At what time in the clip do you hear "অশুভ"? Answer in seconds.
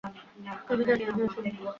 1.23-1.45